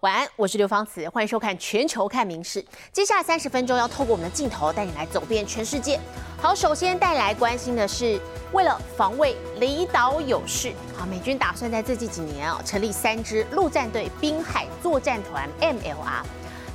[0.00, 2.62] 晚安，我是刘芳慈，欢迎收看《全球看名事》。
[2.90, 6.00] 接下来三十分钟要透过我们的镜头带你来走遍全世界。
[6.40, 8.18] 好，首先带来关心的是，
[8.52, 16.24] 为了防卫离岛有事，好，美军打算在这几年啊成立三支陆战队滨海作战团 （MLR），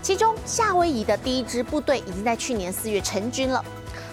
[0.03, 3.65] 其中夏威夷的第一支部队已经在去年四月成军了。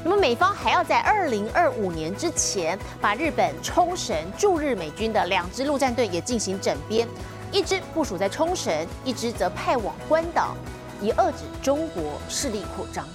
[0.03, 7.07] 那么美方还要在二零二五年之前，把日本冲绳驻日美军的两支陆战队也进行整编。
[7.53, 8.75] 一支部署在冲绳，
[9.05, 10.57] 一支则派往关岛，
[11.03, 13.07] 以遏制中国势力扩张。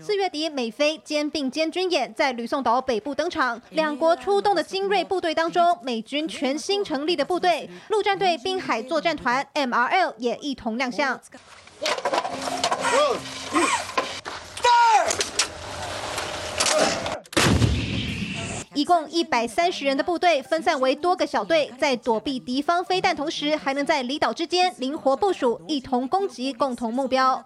[0.00, 11.20] 四月底，美菲肩并肩军演在吕宋岛北部登场，两国出动的精锐部队当中，美军全新成立的部队陆战队滨海作战团 （MRL） 也一同亮相。
[18.76, 27.42] 一共一百三十人的部队分散为多个小队，在躲避敌方飞弹同时，还能在离岛之间灵活部署，一同攻击共同目标。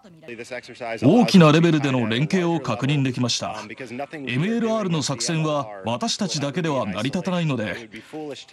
[1.01, 3.55] 大きなレベルでの連携を確認できました。
[3.55, 7.89] MLR の作戦は私たちだけでは成り立たないので、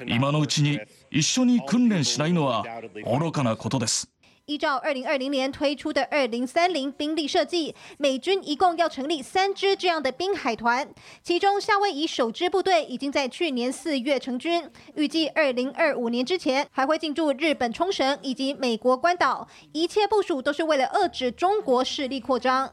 [0.06, 0.78] 今のうちに
[1.10, 2.64] 一緒に訓練しないのは
[3.04, 4.08] 愚かなことです。
[4.47, 10.87] 依照二零二零年推出的二零三零兵力设计，美军一共要成立三支这样的滨海团，
[11.23, 22.69] 其中夏威夷首支部队已经在去年四月成军，预计二零二五年之前还会进驻日本冲绳以及美国关岛，一切部署都是为了遏制中国势力扩张。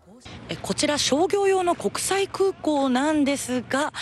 [0.62, 3.92] こちら商業用の国際空港なんですが。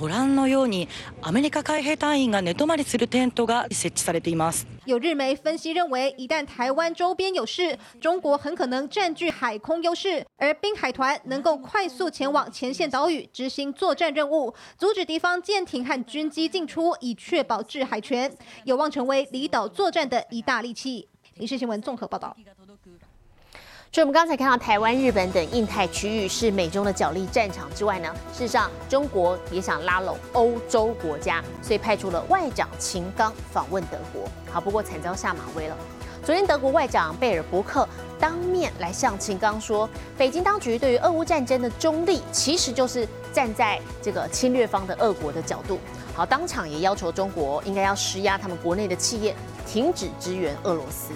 [0.00, 0.88] ご覧のように
[1.22, 4.66] アメリカ海兵隊員が寝泊まりするテントが設置されています。
[4.84, 18.30] 有日媒分析认为，一旦台湾周边有事，中国很可能占据海空优势，而滨海团能够快速前往前线岛屿执行作战任务，阻止敌方舰艇和军机进出，以确保制海权，
[18.64, 21.08] 有望成为离岛作战的一大利器。
[21.38, 22.36] 影视新闻综合报道。
[23.93, 34.29] 所以，我们刚才看到台湾、日本等印太区域是美中的角力战场之外呢，事实上，中国也想拉拢欧洲国家，所以派出了外长秦刚访问德国。
[34.49, 35.75] 好，不过惨遭下马威了。
[36.23, 37.85] 昨天，德国外长贝尔伯克
[38.17, 45.77] 当面来向秦刚说，北京当局对于俄乌战争的中立，其实就是站在这个侵略方的俄国的角度。
[46.15, 49.35] 好，当场也要求中国应该要施压他们国内的企业，
[49.67, 51.11] 停止支援俄罗斯。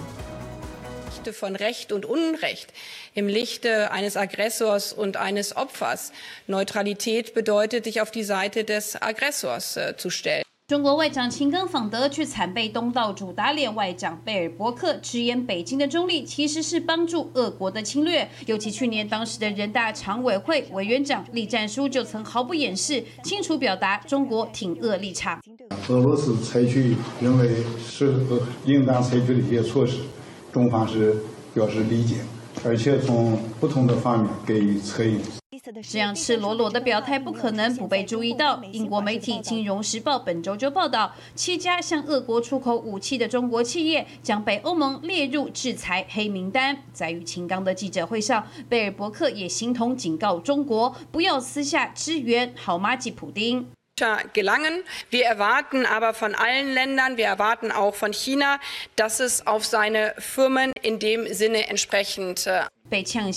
[1.32, 2.72] Von Recht und Unrecht,
[3.14, 6.12] im Lichte eines Aggressors und eines Opfers.
[6.46, 10.42] Neutralität bedeutet, sich auf die Seite des Aggressors zu stellen.
[10.68, 13.72] 中国外长秦刚访德，却惨被东道主打脸。
[13.72, 18.28] 外长贝尔伯克直言，北京的中立其实是帮助俄国的侵略。
[18.46, 25.40] 尤其去年当时的人大常委会委员长栗战书就曾毫不掩饰，清楚表达中国挺俄立场。
[25.88, 28.12] 俄罗斯采取认为是
[28.64, 29.98] 应当采取的一些措施。
[30.56, 31.14] 中方是
[31.52, 32.14] 表示理解，
[32.64, 35.20] 而且从不同的方面给予策应。
[35.82, 38.62] 这样赤裸裸的表态不可能不被注意到。
[38.72, 46.74] 英国媒体《金融时报》本周就报道，七家向俄国出口武器的中国企业将被欧盟列入制裁黑名单。
[46.90, 53.66] 在与秦刚的记者会上，贝尔伯克也形同警告中国，不要私下支援好妈吉普丁。
[54.32, 54.82] Gelangen.
[55.10, 58.60] Wir erwarten aber von allen Ländern, wir erwarten auch von China,
[58.96, 62.46] dass es auf seine Firmen in dem Sinne entsprechend.
[62.88, 63.32] 被抢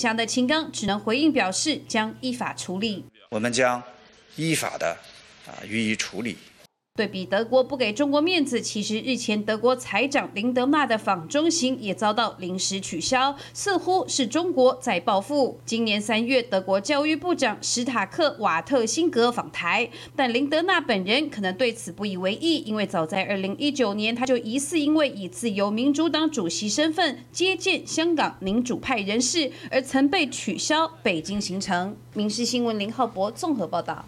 [7.00, 15.62] 对比德国不给中国面子，其实日前德国财长林德纳的访中行也遭到临时取消，似乎是中国在报复。
[15.66, 31.96] 今年三月，德国教育部长史塔克瓦特辛格访台，但林德纳本人可能对此不以为意，因为早在二零一九年，他就疑似因为以自由民主党主席身份接见香港民主派人士，而曾被取消北京行程。
[32.14, 34.04] 民事新闻林浩博综合报道。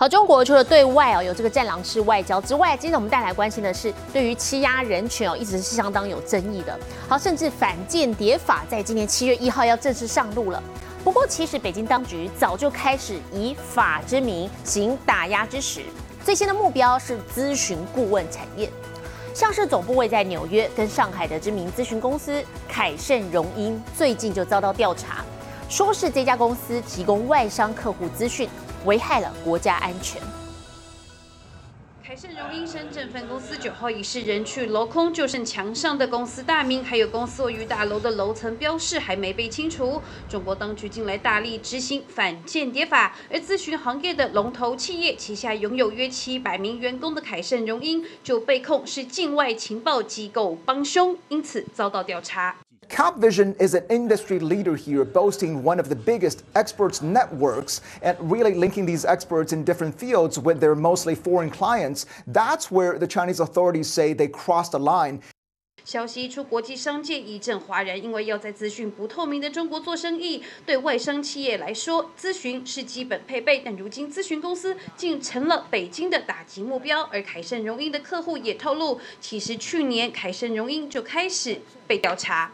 [0.00, 6.78] 好，中国除了对外哦有这个战狼式外交之外，今天我们带来关心的是对于欺压人权哦一直是相当有争议的。
[7.08, 10.62] 好，甚至反间谍法在今年七月一号要正式上路了。
[11.02, 15.82] 不过，其实北京当局早就开始以法之名行打压之实。
[16.22, 18.70] 最新的目标是咨询顾问产业，
[19.34, 25.24] 像是总部位在纽约跟上海的知名咨询公司凯盛荣英，最近就遭到调查，
[25.68, 28.48] 说是这家公司提供外商客户资讯。
[28.84, 30.20] 危害了国家安全。
[32.04, 40.00] 凯盛荣英深圳分公司九号已是人去楼空，就剩墙上的公司大名，还有公司位于大楼的楼层标示还没被清除。
[40.26, 52.56] 中国当局近来大力执行反间谍法，而咨询行业的龙头企业旗下拥有约七百名员工的凯盛荣英就被控是境外情报机构帮凶，因此遭到调查。
[52.88, 58.86] CapVision is an industry leader here, boasting one of the biggest experts networks and really linking
[58.86, 62.06] these experts in different fields with their mostly foreign clients.
[62.26, 65.20] That's where the Chinese authorities say they crossed the line.
[65.84, 73.62] 消息一出，国际商界一阵哗然，因为要在资讯不透明的中国做生意，对外商企业来说，咨询是基本配备。
[73.64, 77.02] 但如今，咨询公司竟成了北京的打击目标。
[77.10, 82.52] 而凯盛荣英的客户也透露，其实去年凯盛荣英就开始被调查。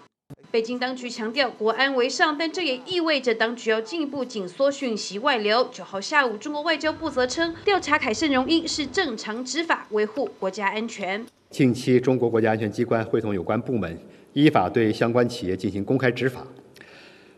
[0.55, 5.69] 北京当局强调国安为上，但这也意味着当局要进一步紧缩讯息外流。
[5.73, 11.27] 九号下午，中国外交部则称，调查凯盛荣英是正常执法，维护国家安全。
[11.51, 13.99] 近期，中国国家安全机关会同有关部门，
[14.33, 16.47] 依法对相关企业进行公开执法，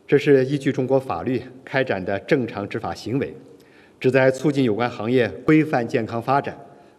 [0.06, 3.34] 这是依据中国法律开展的正常执法行为，
[3.98, 6.54] 旨在促进有关行业规范健康发展，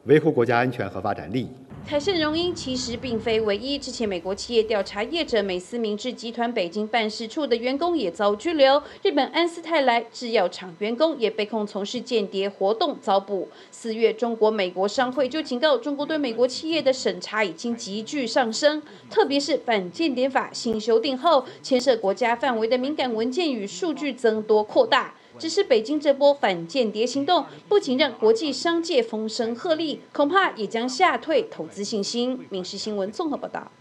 [0.05, 1.49] 维护国家安全和发展利益。
[1.89, 13.47] 凯盛荣英其实并非唯一，之前美国企业调查业者美思明治集团北京办事处的员工也遭拘留，日本安斯泰来制药厂员工也被控从事间谍活动遭捕。
[13.71, 25.13] 四月，中国美国商会就警告中国对美国企业的审查已经急剧上升，特别是反间谍法新修订后，牵涉国家范围的敏感文件与数据增多扩大。
[25.39, 32.45] 只是北京这波反间谍行动，不仅让国际商界风声鹤唳，恐怕也将吓退投资信心。
[32.49, 33.71] 民事新闻综合报道。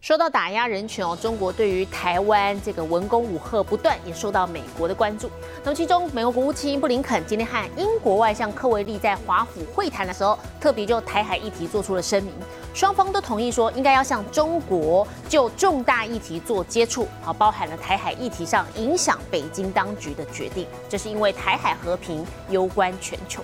[0.00, 5.28] 说到打压人权哦，中国对于台湾这个文攻武赫不断，也受到美国的关注。
[5.64, 12.32] 那么其中，美国国务卿布林肯今天和英国外相科维利在华府会谈的时候，特别就台海议题做出了声明。
[12.72, 23.42] 双方都同意说，应该要向中国就重大议题做接触，好，包含了台海议题上影响北京当局的决定，这是因为台海和平攸关全球。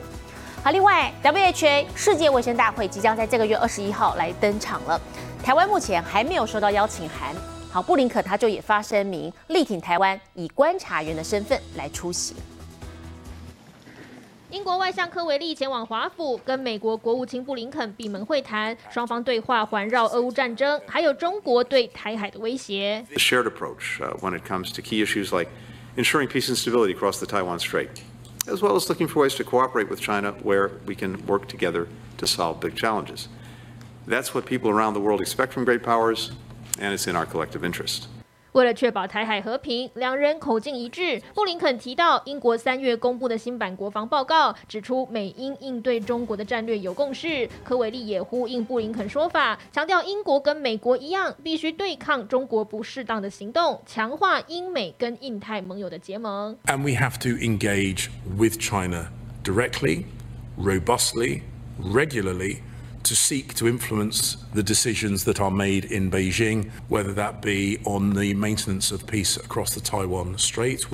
[0.63, 5.01] 好，另外，WHO 世界卫生大会即将在这个月二十一号来登场了，
[5.43, 7.35] 台湾目前还没有收到邀请函。
[7.69, 12.37] 好，布林肯他就也发声明，力挺台湾以观察员的身份来出席。
[14.51, 23.05] 英国外相科维利前往华府，跟美国国务卿布林肯闭门会谈，双方对话环绕俄乌战争，还有中国对台海的威胁。
[23.09, 25.51] The shared approach when it comes to key issues like
[25.97, 27.89] ensuring peace and stability across the Taiwan Strait,
[28.47, 31.89] as well as looking for ways to cooperate with China where we can work together
[32.19, 33.27] to solve big challenges.
[34.07, 36.31] That's what people around the world expect from great powers,
[36.79, 38.05] and it's in our collective interest.
[38.53, 41.23] 为了确保台海和平，两人口径一致。
[41.35, 47.49] 布林肯提到，英国三月公布的新版国防报告指出，美英应对中国的战略有共识。
[47.65, 56.55] 科维利也呼应布林肯说法，强调英国跟美国一样，必须对抗中国不适当的行动，强化英美跟印太盟友的结盟。
[56.67, 59.07] And we have to engage with China
[59.43, 60.05] directly,
[60.59, 61.41] robustly,
[61.81, 62.59] regularly.
[63.05, 68.15] To seek to influence the decisions that are made in Beijing, whether that be on
[68.15, 70.85] the maintenance of peace across the Taiwan Strait.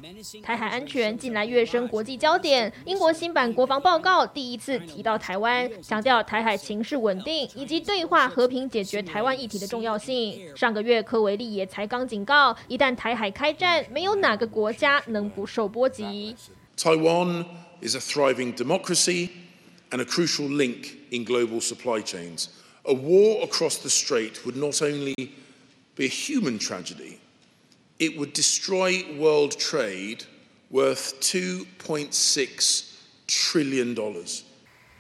[0.43, 2.73] 台海安全近来跃升国际焦点。
[2.85, 10.55] 英国新版国防报告第一次提到台湾，强调台海情势稳定以及对话和平解决台湾议题的重要性。
[10.57, 16.35] 上个月，科维利也才刚警告，一旦台海开战，没有哪个国家能不受波及。
[16.77, 17.45] Taiwan
[17.81, 19.31] is a thriving democracy
[19.92, 22.48] and a crucial link in global supply chains.
[22.86, 25.14] A war across the strait would not only
[25.96, 27.20] be a human tragedy,
[28.00, 30.26] it would destroy world trade
[30.70, 32.86] worth $2.6
[33.28, 33.96] trillion.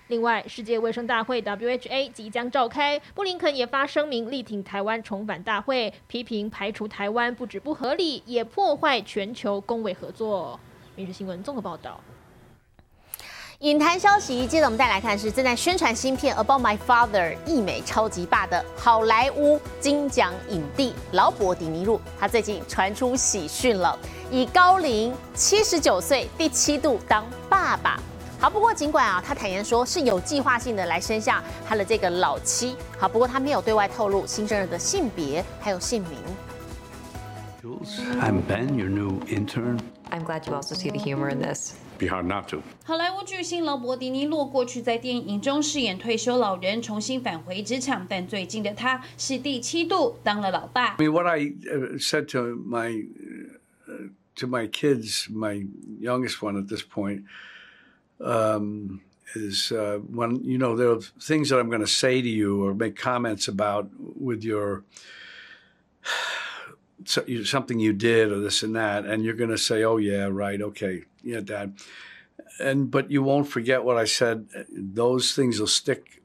[0.10, 10.60] 另外，世界卫生大会 （WHA） 即将召开，布林肯也发声明力挺台湾重返大会，批评排除台湾不止不合理，也破坏全球公卫合作。
[10.96, 12.04] 民事新闻综合报道。
[13.61, 23.99] 影坛消息，接着我们再来看是正在宣传新片《About My Father》一美超级霸的好莱坞金奖影帝劳勃·迪尼路，他最近传出喜讯了，
[24.31, 28.01] 以高龄七十九岁第七度当爸爸。
[28.39, 32.77] 好，不过尽管啊，他坦言说是有计划性的来生下他的这个老妻。
[32.97, 36.17] 好，不过他没有对外透露新生儿的性别还有姓名。
[38.21, 39.81] I'm Ben, your new intern.
[40.13, 41.73] I'm glad you also see the humor in this.
[42.00, 42.62] Be hard not to.
[42.84, 50.96] 好莱坞巨星劳勃·迪尼洛过去在电影中饰演退休老人，重新返回职场，但最近的他是第七度当了老爸。
[50.96, 51.54] I mean, what I
[52.00, 53.06] said to my
[54.36, 55.68] to my kids, my
[56.02, 57.24] youngest one at this point,
[58.20, 59.00] um,
[59.36, 62.66] is uh, when you know there are things that I'm going to say to you
[62.66, 63.90] or make comments about
[64.20, 64.84] with your
[67.05, 70.29] so, something you did or this and that, and you're going to say, "Oh yeah,
[70.31, 71.79] right, okay, yeah, Dad,"
[72.61, 74.49] and but you won't forget what I said.
[74.71, 76.23] Those things will stick.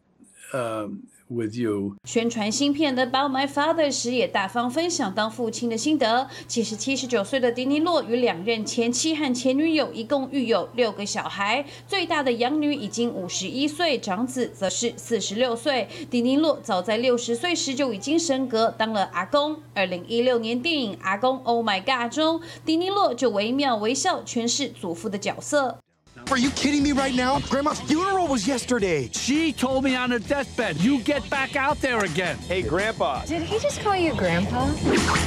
[0.51, 1.95] Um, with you。
[2.05, 6.27] 宣传新片的《About My Father》时，也大方分享当父亲的心得。
[6.47, 15.87] 其实七十九岁的迪尼洛与两任前妻和前女友一共育有六个小孩，最大的养女已经五十一岁，长子则是四十六岁。
[16.09, 19.57] 迪尼洛早在六十岁时就已经升格当了阿公。
[19.73, 25.82] 二零一六年电影《阿公 Oh My God》中，迪尼洛就惟妙惟肖诠释祖父的角色。
[26.30, 27.40] Are you kidding me right now?
[27.48, 29.08] Grandma's funeral was yesterday.
[29.12, 32.36] She told me on her deathbed, you get back out there again.
[32.46, 33.24] Hey, Grandpa.
[33.24, 34.66] Did he just call you Grandpa?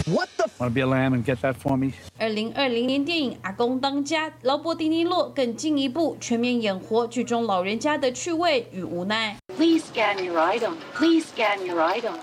[0.06, 0.44] What the?
[0.60, 1.94] Want to be a lamb and get that for me?
[2.20, 9.36] 二零二零年电影《阿公当家》，劳勃·迪尼洛更进一步全面演活剧中老人家的趣味与无奈。
[9.58, 10.76] Please scan your item.
[10.94, 12.14] Please scan your item.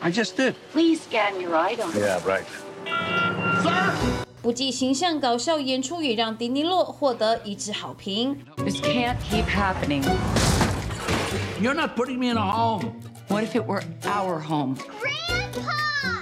[0.00, 0.54] I just did.
[0.72, 1.90] Please scan your item.
[1.92, 2.44] Yeah, right.
[3.64, 4.21] Sir.
[4.43, 8.37] 不计形象搞笑演出也让迪尼洛获得一致好评。
[8.57, 10.03] This can't keep happening.
[11.61, 12.91] You're not putting me in a home.
[13.29, 14.75] What if it were our home?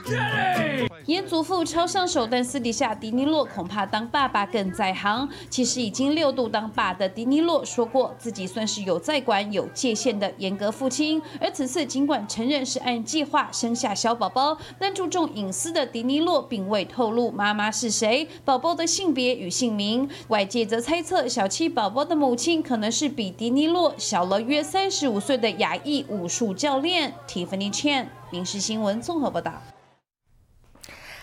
[0.08, 0.91] Jenny!
[1.08, 5.28] 演祖父超上手，但私底下迪尼洛恐怕当爸爸更在行。
[5.50, 11.22] 其实已经六度当爸的迪尼洛说过，自己算是有在管、有界限的严格父亲。
[11.40, 20.08] 而此次尽管承认是按计划生下小宝宝，但注重隐私的迪尼洛并未透露妈妈是谁、宝宝的性别与姓名。
[20.28, 28.06] 外界则猜测，小七宝宝的母亲可能是比迪尼洛小了约三十五岁的亚裔武术教练 Tiffany Chen。
[28.30, 29.54] 民事新闻综合报道。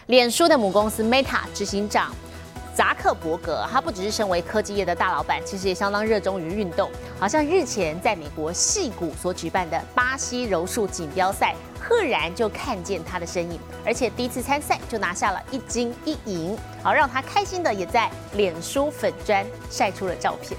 [0.09, 2.11] 脸书的母公司 Meta 执行长
[2.75, 6.91] 扎克伯格，他不只是身为科技业的大老板，其实也相当热衷于运动。
[7.21, 20.57] 好像日前在美国戏谷所举办的巴西柔术锦标赛，赫然就看见他的身影，而且第一次参赛就拿下了一金一银，好让他开心的也在脸书粉砖晒出了照片。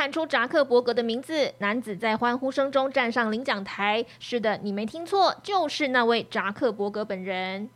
[0.00, 4.02] 喊出扎克伯格的名字，男子在欢呼声中站上领奖台。
[4.18, 7.68] 是的，你没听错，就是那位扎克伯格本人。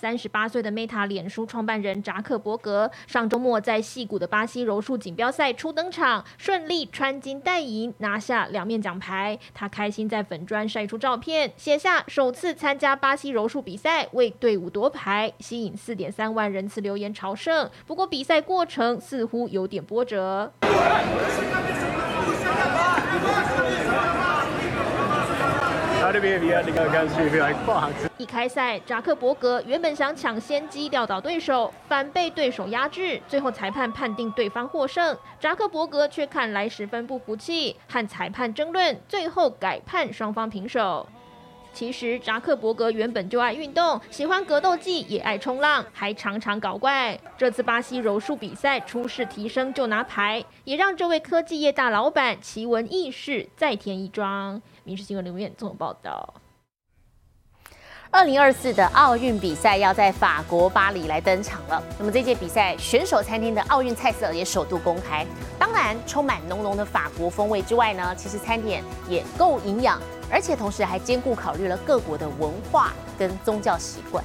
[0.00, 9.38] 三十八岁的 Meta 脸书创办人扎克伯格上周末在戏谷的巴西柔术锦标赛初登场，顺利穿金戴银，拿下两面奖牌。
[9.52, 17.68] 他开心在粉砖晒出照片，写下首次参加巴西柔术比赛，为队伍夺牌，吸引四点三万人次留言朝圣。
[17.86, 20.52] 不过比赛过程似乎有点波折。
[28.16, 35.14] 一开赛，扎克伯格原本想抢先机吊倒对手，反被对手压制，最后裁判判定对方获胜。
[35.38, 41.06] 扎克伯格却看来十分不服气，和裁判争论，最后改判双方平手。
[41.70, 47.16] 其实扎克伯格原本就爱运动，喜欢格斗技，也爱冲浪，还常常搞怪。
[47.36, 54.56] 这次巴西柔术比赛出事提升就拿牌，也让这位科技业大老板奇闻异事再添一桩。
[54.88, 56.32] 《民事新闻》留言做报道。
[58.10, 61.82] 二零二四的奥运比赛要在法国巴黎来登场了。
[61.98, 65.26] 那么这届比赛选手餐厅的奥运菜色也首度公开，
[65.58, 70.00] 当然充满浓浓的法国风味之外呢，其实餐点也够营养。
[70.30, 74.24] 而且同时还兼顾考虑了各国的文化跟宗教习惯。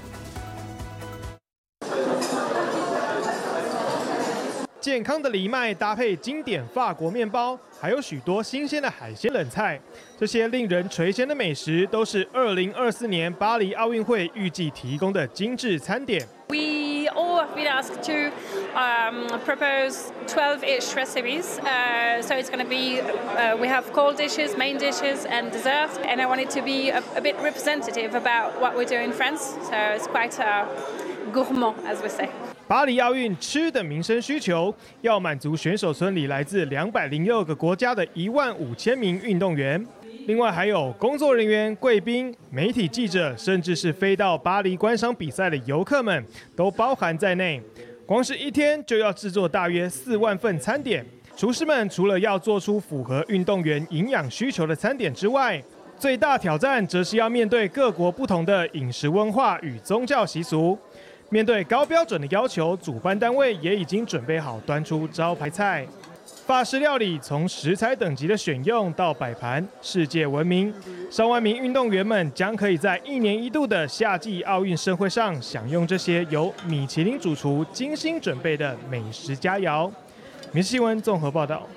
[4.83, 9.79] 健康的藜麦搭配经典法国面包，还有许多新鲜的海鲜冷菜，
[10.19, 16.27] 这些令人垂涎的美食，都是2024年巴黎奥运会预计提供的精致餐点。
[16.49, 18.33] We all have been asked to
[18.77, 21.59] um, propose twelve-ish recipes.
[21.59, 25.97] Uh, so it's going to be, uh, we have cold dishes, main dishes, and desserts,
[26.05, 29.55] And I wanted to be a, a bit representative about what we do in France.
[29.63, 30.67] So it's quite a
[31.31, 32.29] gourmand, as we say.
[32.65, 39.85] 巴黎奥运吃的民生需求，要满足选手村里来自两百零六个国家的一万五千名运动员。
[40.27, 47.61] 另外还有工作人员、贵宾、媒体记者，甚至是飞到巴黎观赏比赛的游客们，都包含在内。
[48.05, 51.05] 光是一天就要制作大约四万份餐点。
[51.35, 55.61] 厨师们除了要做出符合运动员营养需求的餐点之外，
[55.97, 60.77] 最大挑战则是要面对各国不同的饮食文化与宗教习俗。
[61.33, 65.83] 面对高标准的要求，主办单位也已经准备好端出招牌菜。
[66.45, 70.71] 法式料理从食材等级的选用到摆盘，世界闻名。
[71.09, 79.89] 上万名运动员们将可以在一年一度的夏季奥运盛会上享用这些由米其林主厨精心准备的美食佳肴。
[80.51, 81.67] 民事新闻综合报道。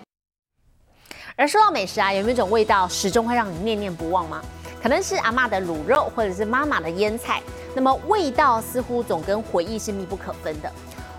[1.34, 4.42] 而说到美食啊，有没有一种味道始终会让你念念不忘吗？
[4.86, 7.42] 可能是阿妈的卤肉，或者是妈妈的腌菜。
[7.74, 10.70] 那么味道似乎总跟回忆是密不可分的。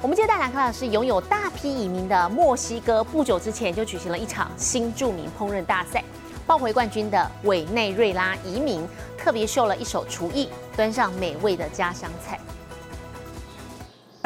[0.01, 6.01] 我们今天带来看的是拥有大批移民的墨西哥，不久之前就举行了一场新著名烹饪大赛，
[6.45, 12.39] 抱回冠军的委内瑞拉移民特别秀了一手厨艺，端上美味的家乡菜。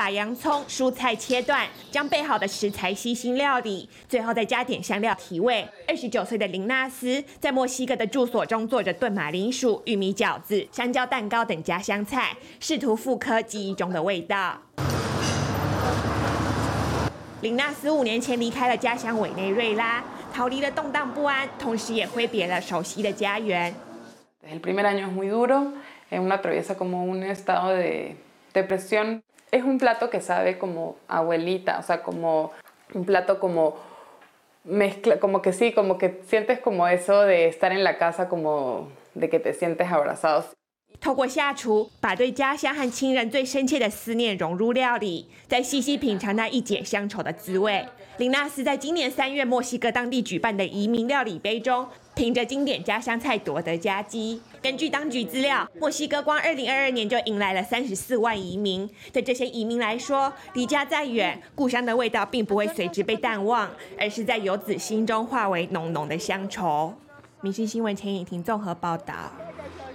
[0.02, 5.64] 把洋葱、蔬菜切断，将备好的食材细心料理，最后再加点香料提味。
[5.88, 14.60] 二十九岁的林纳斯在墨西哥的住所中做着炖马铃薯、玉米饺子、香蕉蛋糕等家乡菜，试图复刻记忆中的味道。
[17.42, 20.04] 林纳斯五年前离开了家乡委内瑞拉，
[20.34, 23.72] 逃离了动荡不安，同时也挥别了熟悉的家园。
[24.52, 25.74] El primer año es muy duro,
[26.10, 28.16] Es uno atraviesa como un estado de
[28.54, 29.22] depresión.
[29.51, 32.53] es un plato que sabe como abuelita, o sea, como
[32.95, 33.77] un plato como
[34.65, 38.89] mezcla, como que sí, como que sientes como eso de estar en la casa, como
[39.15, 40.47] de que te sientes abrazados.
[40.99, 47.87] 透过下厨，把对家乡和亲人最深切的思念融入料理，再细细品尝那一解乡愁的滋味。
[48.17, 51.87] 林纳斯在今年三月墨西哥当地举办的移民料理杯中，
[52.22, 54.40] 凭着经典家乡菜夺得佳绩。
[54.62, 58.88] 根据当局资料，墨西哥光二零二二年就迎来了三十四万移民。
[59.12, 63.68] 对这些移民来说，离家再远，故乡的味道并不会随之被淡忘，
[64.00, 66.94] 而是在游子心中化为浓浓的乡愁。
[67.42, 69.16] 明星新闻前引庭综合报道。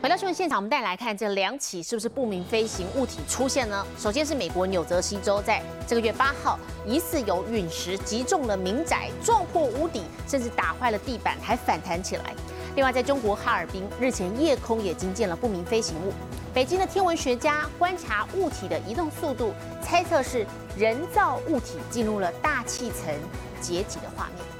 [0.07, 3.85] 回到新闻现场，我们再来看这两起是不是不明飞行物体出现呢？
[3.99, 12.33] 首先是美国纽泽西州，在这个月八号，疑似有陨石击中了民宅，撞破屋顶，甚至打坏了地板，还反弹起来。
[12.77, 16.13] 另外，在中国哈尔滨，日前夜空也惊见了不明飞行物。
[16.55, 20.47] 北京的天文学家观察物体的移动速度，猜测是
[20.79, 23.13] 人造物体进入了大气层
[23.61, 24.56] 解体的画面。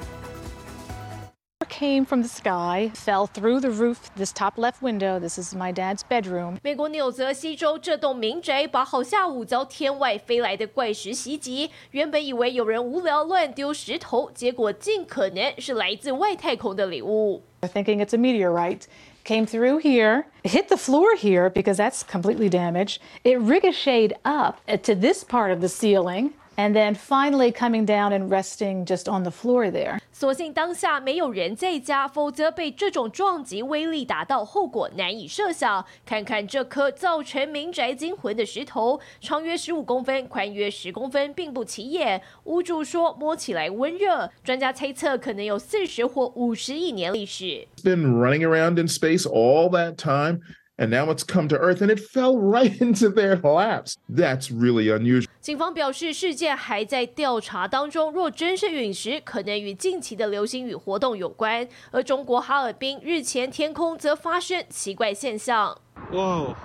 [1.72, 5.18] came from the sky, fell through the roof, this top left window.
[5.18, 6.60] This is my dad's bedroom.
[6.62, 17.42] 美国纽泽西州这栋民宅八号下午遭天外飞来的怪石袭击，原本以为有人无聊乱丢石头，结果尽可能是来自外太空的礼物。
[17.62, 18.84] Thinking it's a meteorite.
[19.24, 22.98] Came through here, hit the floor here because that's completely damaged.
[23.24, 28.29] It ricocheted up to this part of the ceiling And then finally coming down and
[28.29, 29.99] resting just on the floor there.
[30.13, 35.85] 所幸当下没有人在家，否则被这种撞击威力打到，后果难以设想。
[36.07, 42.23] 看看这颗造成民宅惊魂的石头，长约十五公分，宽约十公分，并不起眼。
[42.45, 47.69] 屋主说摸起来温热，专家猜测可能有四十或五十亿年历史。
[47.85, 50.41] Been running around in space all that time.
[50.79, 53.95] And now it's come to Earth and it fell right into their laps.
[54.09, 55.27] That's really unusual.
[55.41, 58.13] 警方表示，事件还在调查当中。
[58.13, 61.69] 若真是陨石，可能与近期的流星雨活动有关。
[61.91, 65.81] 而中国哈尔滨日前天空则发生奇怪现象。
[66.13, 66.57] 哇！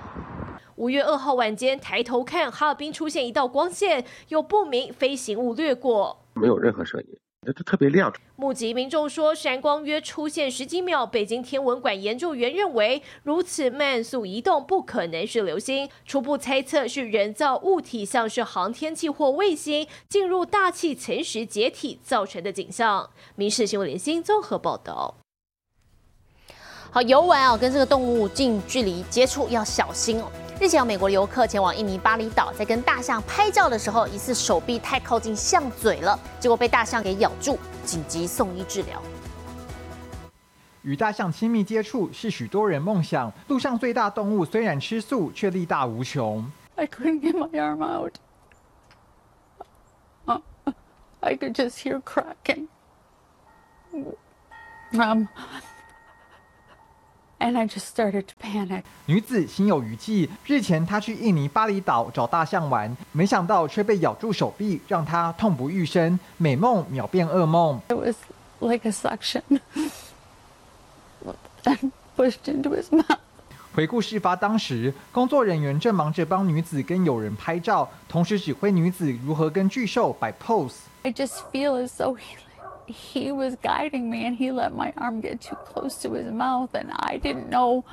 [0.78, 7.08] 五月二号晚间抬头看，哈尔滨出现一道光线，有不明飞行物掠过，没有任何声音。
[7.44, 8.14] 它特别亮。
[8.36, 11.08] 目击民众说，闪光约出现十几秒。
[11.08, 23.10] 北京天文馆研究员认为，如此慢速移动不可能是流星，初步猜测是人造物体，像是航天器或卫星进入大气层时解体造成的景象。
[23.36, 25.16] 民事新闻联新综合报道。
[26.92, 30.32] 好，游玩啊，跟这个动物近距离接触要小心哦。
[30.62, 39.02] 日前有美国游客前往印尼巴厘岛，在跟大象拍照的时候，疑似手臂太靠近象嘴了，结果被大象给咬住，紧急送医治疗。
[40.84, 43.34] 与大象亲密接触是许多人梦想。
[43.47, 46.45] 陆上最大动物虽然吃素，却力大无穷。
[46.76, 48.13] I couldn't get my arm out.
[51.21, 52.67] I could just hear cracking.
[54.93, 55.26] Um.
[57.42, 58.84] And I just started to panic.
[59.08, 60.30] 女子心有余悸。
[60.46, 67.82] 日前，她去印尼巴厘岛找大象玩，没想到却被咬住手臂，让她痛不欲生，美梦秒变噩梦。
[67.88, 68.16] It was
[68.60, 69.42] like a suction.
[71.64, 73.18] And pushed into his mouth.
[73.74, 80.76] 回顾事发当时，工作人员正忙着帮女子跟友人拍照，同时指挥女子如何跟巨兽摆 pose。
[81.02, 82.38] I just feel as though he
[82.92, 86.70] he was guiding me and he let my arm get too close to his mouth
[86.74, 87.84] and I didn't know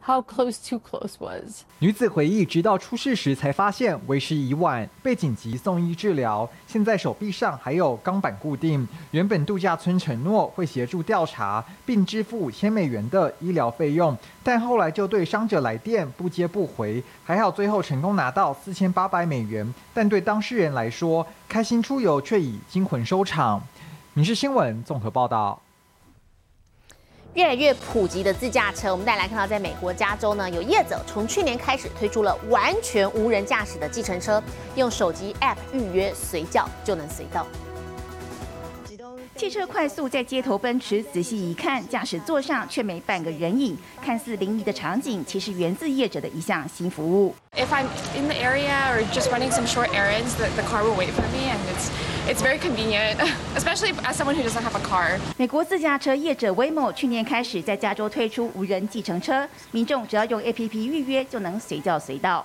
[0.00, 1.64] how close too close was.
[1.80, 6.48] 女子回忆，直到出事时才发现为时已晚，被紧急送医治疗。
[6.66, 8.88] 现在手臂上还有钢板固定。
[9.10, 17.02] 原本度假村承诺会协助调查，并支付五千美元的医疗费用，但后来就对伤者来电不接不回。
[17.22, 23.62] 还好最后成功拿到四千八百美元，但对当事人来说，开心出游却已惊魂收场。
[24.18, 25.62] 民事新闻综合报道。
[27.34, 34.42] 越来越普及的自驾车，我们再来看到，在美国加州呢，有业者从去年开始推出了完全无人驾驶的计程车，
[34.74, 37.46] 用手机 App 预约，随叫就能随到。
[39.36, 47.32] 汽车快速在街头奔驰，仔细一看，驾驶座上却没半个人影，看似灵异的场景，其实源自业者的一项新服务。
[47.52, 51.12] If I'm in the area or just running some short errands, the, the car will wait
[51.12, 51.88] for me, and it's
[52.28, 53.18] it's very convenient,
[53.56, 55.18] especially as someone who doesn't have a car.
[55.38, 62.44] 美国自驾车业者 Waymo 去年开始在加州推出无人计程车，民众只要用 APP 预约就能随叫随到。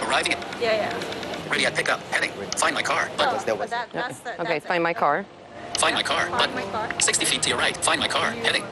[0.00, 0.36] Arriving.
[0.60, 0.90] Yeah, yeah.
[1.48, 2.00] Ready at pickup.
[2.12, 2.30] Heading.
[2.56, 3.08] Find my car.
[3.18, 3.68] Oh, Button.
[3.68, 5.24] that, that's the, Okay, find my car.
[5.78, 6.26] Find my car.
[6.28, 6.48] Car.
[6.98, 7.76] 60 feet to your right.
[7.76, 8.32] Find my car.
[8.44, 8.64] Heading.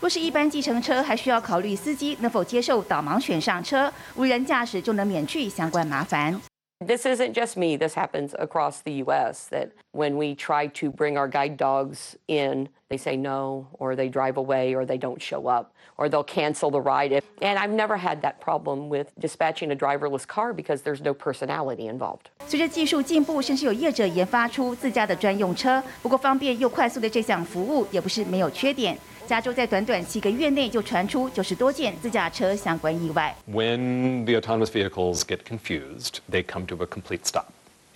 [0.00, 6.40] 若是一般计程车，还需要考虑司机能否接受导盲犬上车，无人驾驶就能免去相关麻烦。
[6.83, 7.75] This isn't just me.
[7.75, 9.47] This happens across the U.S.
[9.47, 14.07] That when we try to bring our guide dogs in, they say no, or they
[14.07, 17.21] drive away, or they don't show up, or they'll cancel the ride.
[17.41, 21.89] And I've never had that problem with dispatching a driverless car because there's no personality
[21.89, 22.29] involved.
[22.47, 25.83] 随着技术进步，甚至有业者研发出自家的专用车。
[26.01, 28.97] 不过方便又快速的这项服务也不是没有缺点。
[29.26, 33.34] 加州在短短七个月内就传出九十多件自驾车相关意外。
[33.50, 37.46] When the autonomous vehicles get confused, they come to a complete stop.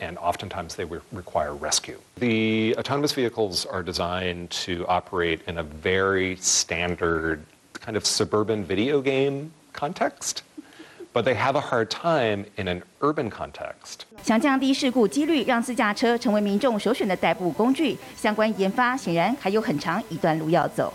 [0.01, 1.97] And oftentimes they re- require rescue.
[2.21, 7.41] The autonomous vehicles are designed to operate in a very standard
[7.75, 10.43] kind of suburban video game context,
[11.13, 14.07] but they have a hard time in an urban context.
[14.23, 20.95] 想降低事故几率，让自驾车成为民众首选的代步工具，相关研发显然还有很长一段路要走。